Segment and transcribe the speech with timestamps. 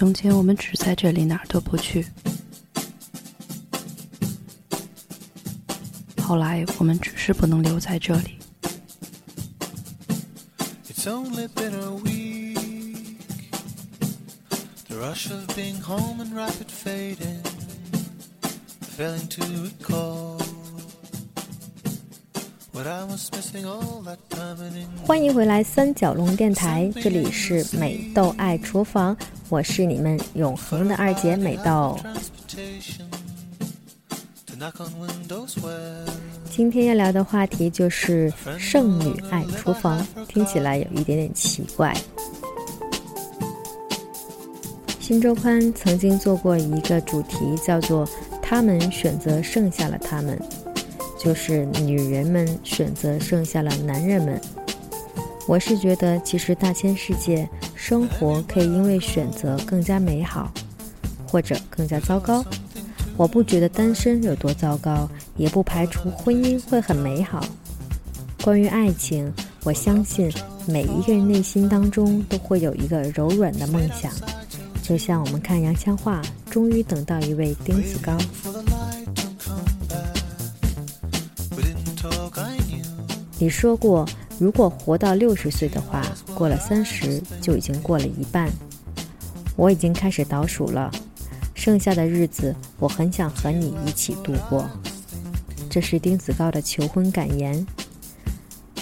[0.00, 2.06] 从前我们只在这里，哪儿都不去。
[6.22, 8.38] 后来我们只是不能留在这里。
[10.88, 13.18] It's only been a week.
[14.88, 17.42] The rush of being home and rapid fading.
[18.96, 20.40] Failing to recall
[22.72, 24.56] what I was missing all that time.
[25.04, 29.14] 欢迎回来三角龙电台，这里是美豆爱厨房，
[29.50, 31.98] 我是你们永恒的二姐美豆。
[36.48, 41.92] 今天要聊的话题就是剩女爱厨房，听起来有一点点奇怪。
[45.00, 48.08] 新周刊曾经做过一个主题，叫做
[48.40, 50.40] “他们选择剩下了他们”，
[51.18, 54.40] 就是女人们选择剩下了男人们。
[55.48, 57.48] 我是觉得，其实大千世界，
[57.82, 60.52] 生活可以因为选择更加美好，
[61.26, 62.44] 或者更加糟糕。
[63.16, 67.42] 我不觉得单身有多糟糕，也不排除婚姻会很美好。
[68.44, 69.32] 关于爱情，
[69.64, 70.30] 我相信
[70.66, 74.12] 每一个人内心当中都会有一个柔软的梦想，
[74.82, 78.16] 就像我们看杨千嬅，终于等到一位丁子高。
[83.38, 84.06] 你说过，
[84.38, 86.02] 如果活到六十岁的话，
[86.40, 88.50] 过了三十就已经过了一半。
[89.56, 90.90] 我已经开始倒数了，
[91.54, 94.66] 剩下的日子，我很想和你一起度过。
[95.68, 97.66] 这是丁子高的求婚感言。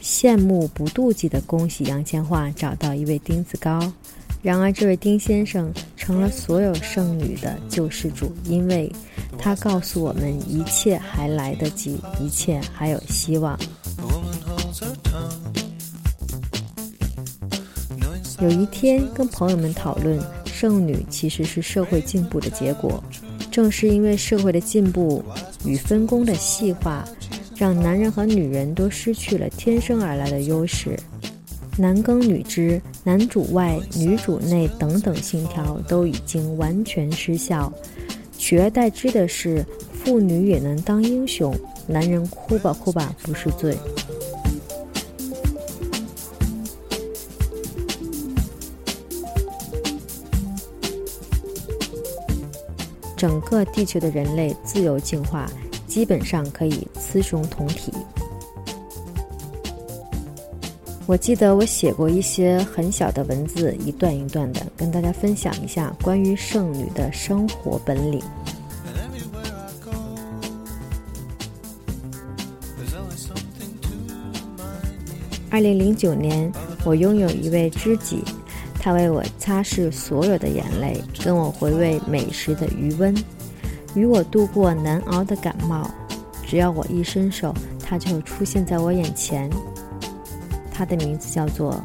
[0.00, 3.92] 羡慕不妒忌的恭喜杨千嬅找到一位丁子高。
[4.40, 8.90] 然而，这位丁先生成了所有剩女的救世主，因为
[9.38, 13.58] 他告诉我们，一切还来得及，一切还有希望。
[18.42, 23.00] 有一天跟朋友们讨论，剩女其实是社会进步的结果。
[23.52, 25.22] 正是因为社会的进步
[25.64, 27.04] 与分工的细化，
[27.56, 30.98] 让男人和女人都失去了天生而来的优势。
[31.78, 37.72] 男耕女织、男主外女主内等等信条都已经完全失效，
[38.36, 41.54] 取而代之的是妇女也能当英雄，
[41.86, 43.76] 男人哭吧哭吧不是罪。
[53.22, 55.48] 整个地球的人类自由进化，
[55.86, 57.92] 基本上可以雌雄同体。
[61.06, 68.20] 我记得我写过一些很小的文字，一段一段的，跟大家分享一下关于剩女的生活本领。
[75.48, 76.50] 二零零九年，
[76.84, 78.24] 我拥有一位知己，
[78.84, 83.14] 他为我擦拭所有的眼泪，跟我回味美食的余温，
[83.94, 85.88] 与我度过难熬的感冒。
[86.44, 89.48] 只要我一伸手，他就出现在我眼前。
[90.72, 91.80] 他的名字叫做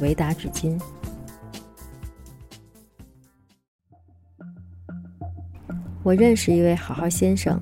[0.00, 0.76] 维达纸巾。
[6.02, 7.56] 我认识一位好好先生，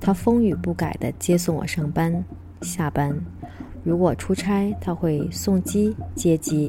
[0.00, 2.24] 他风雨不改的接送我上班、
[2.62, 3.16] 下班。
[3.84, 6.68] 如果出差，他会送机接机；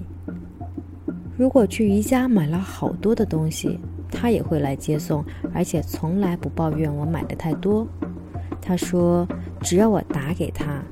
[1.40, 3.80] 如果去宜家买了好多的东西，
[4.12, 5.24] 他也会来接送，
[5.54, 7.88] 而且从来不抱怨我买的太多。
[8.62, 9.26] 他说，
[9.62, 10.84] 只要我打给他，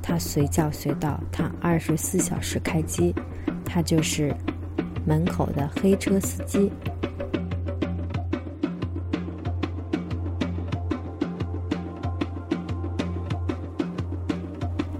[0.00, 3.14] 他随叫随到，他二十四小时开机，
[3.62, 4.34] 他就是
[5.04, 6.72] 门口的黑车司机。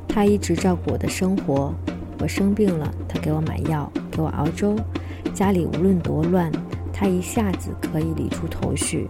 [0.06, 1.74] 他一直照顾我的生活，
[2.18, 4.76] 我生病了，他给我买药，给我熬粥。
[5.32, 6.52] 家里无论多乱，
[6.92, 9.08] 他一下子可以理出头绪。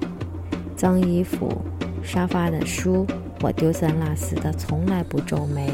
[0.77, 1.61] 脏衣服、
[2.01, 3.05] 沙发的书，
[3.41, 5.69] 我丢三落四的，从来不皱眉。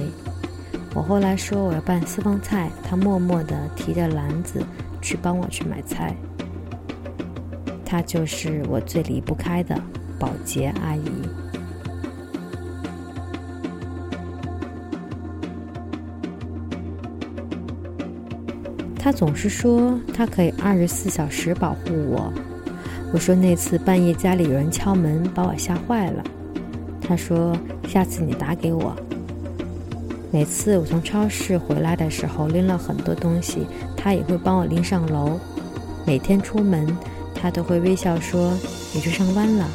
[0.95, 4.65] 我后来说我要办私房菜，他默默地提着篮子
[5.03, 6.17] 去帮我去买菜。
[7.85, 9.79] 她就是我最离不开的
[10.19, 11.11] 保洁阿姨。
[19.07, 22.33] 他总是说他可以二十四小时保护我。
[23.13, 26.25] 我说那次半夜家里有人敲门，把我吓坏了。
[27.01, 27.57] 他说
[27.87, 28.97] 下次你打给我。
[30.33, 33.65] 每次我从超市回来的时候拎了很多东西，
[33.97, 35.39] 他也会帮我拎上楼。
[36.05, 36.85] 每天出门，
[37.33, 38.59] 他都会微笑说
[38.93, 39.69] ：“你去上班了。”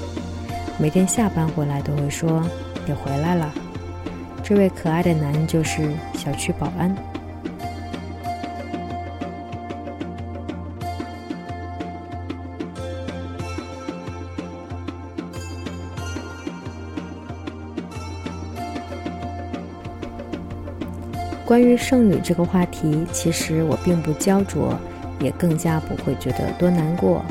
[0.78, 2.44] 每天下班回来都会说
[2.86, 3.50] ：“你回来了。”
[4.44, 6.94] 这位可爱的男人就是小区保安。
[21.52, 24.74] 关于剩女这个话题，其实我并不焦灼，
[25.20, 27.26] 也更加不会觉得多难过。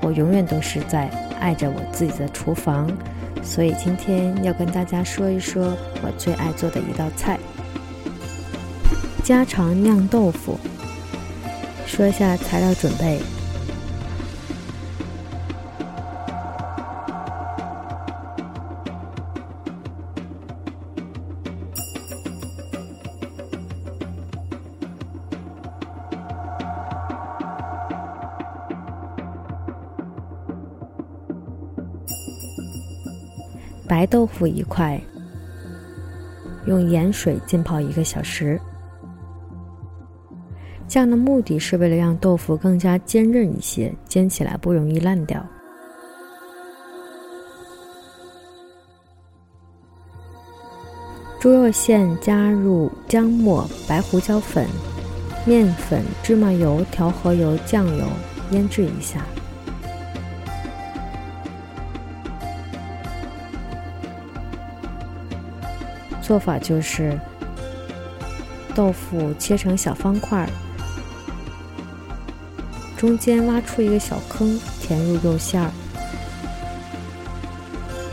[0.00, 1.08] 我永远都是在
[1.40, 2.88] 爱着我自己的厨房，
[3.42, 7.36] 所以今天要跟大家说一说我最爱做的一道菜——
[9.24, 10.56] 家常酿豆腐。
[11.84, 13.18] 说一下材料准备。
[33.94, 35.00] 白豆腐一块，
[36.66, 38.60] 用盐水浸泡一个小时。
[40.88, 45.40] 这样的目的是为了让豆腐更加坚韧一些，煎起来不容易烂掉。
[51.38, 54.66] 猪肉馅加入姜末、白胡椒粉、
[55.46, 58.04] 面粉、芝麻油、调和油、酱油
[58.50, 59.24] 腌制一下。
[66.24, 67.20] 做法就是：
[68.74, 70.48] 豆腐切成小方块。
[72.96, 75.70] 中间挖出一个小坑，填入肉馅儿，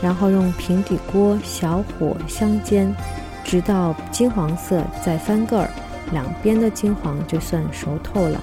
[0.02, 2.94] 然后用平底锅小火香煎，
[3.42, 5.70] 直到金黄色，再翻个儿，
[6.12, 8.38] 两边的金黄就算熟透了。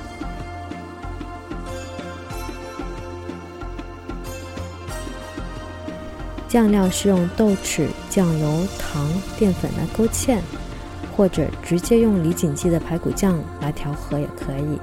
[6.49, 9.07] 酱料是用豆豉、酱油、糖、
[9.37, 10.39] 淀粉来勾芡，
[11.15, 14.79] 或者直接用李锦记的排骨酱来调和也可以。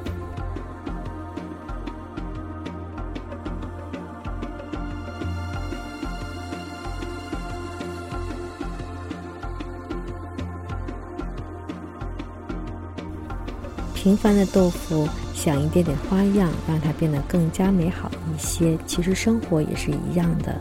[13.92, 18.78] 平凡的豆腐，想一点点花样，让它变得更加美好一些。
[18.86, 20.56] 其实生活也是一样的，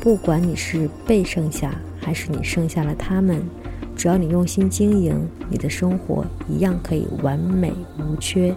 [0.00, 3.42] 不管你是被剩下，还是你剩下了他们，
[3.94, 8.54] 只要你用心经营，你的生活一样可以完美无缺。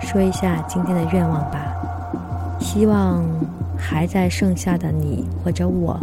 [0.00, 1.74] 说一下今天的愿望吧，
[2.60, 3.24] 希望。
[3.84, 5.98] 还在剩下的你或者我，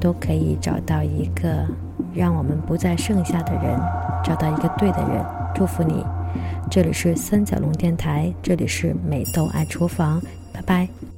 [0.00, 1.64] 都可以找到一个
[2.12, 3.80] 让我们不再剩下的人，
[4.24, 5.24] 找到一个对的人。
[5.54, 6.04] 祝福你！
[6.70, 10.20] 这里是三角龙电台，这里是美豆爱厨房，
[10.52, 11.11] 拜拜。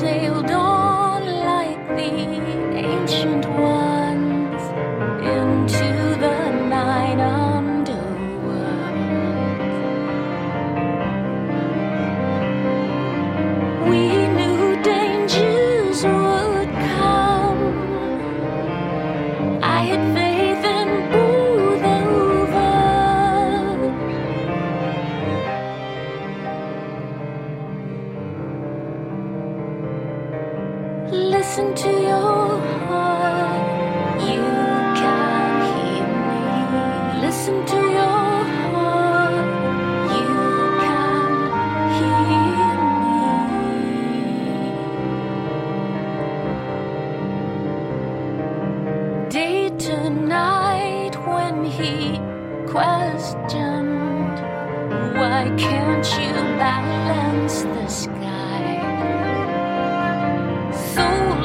[0.00, 2.10] sailed on like the
[2.74, 3.89] ancient one.
[31.50, 33.66] Listen to your heart.
[34.22, 34.46] You
[35.00, 36.46] can hear me.
[37.26, 39.48] Listen to your heart.
[40.14, 40.34] You
[40.84, 41.30] can
[41.98, 42.74] hear
[49.24, 49.28] me.
[49.28, 51.92] Day to night when he
[52.70, 54.38] questioned,
[55.18, 58.29] Why can't you balance the sky?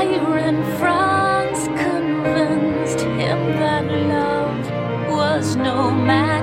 [0.00, 6.39] desire in France convinced him that love was no match.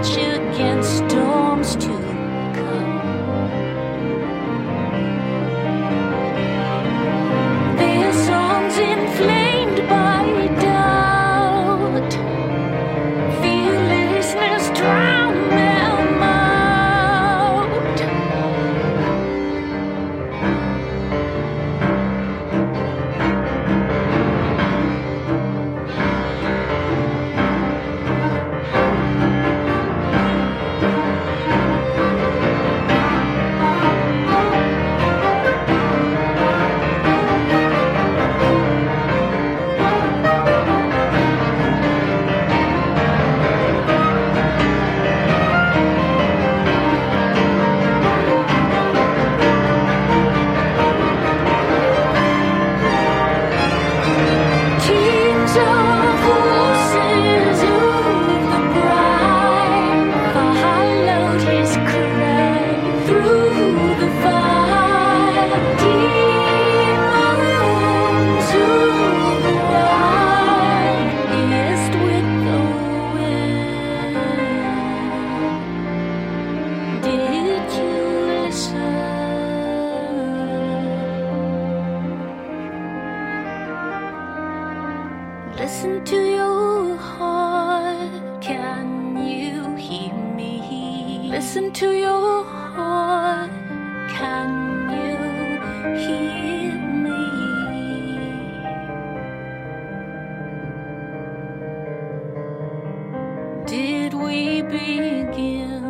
[104.70, 105.84] begin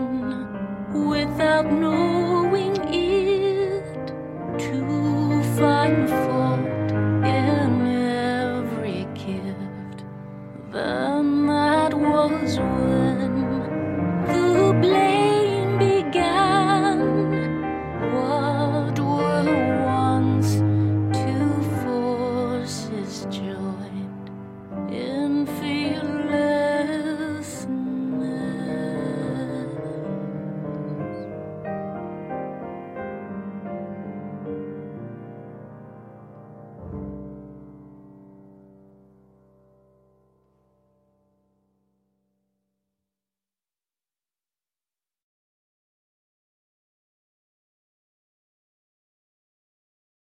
[1.09, 3.83] without knowing it.
[4.59, 6.46] To find for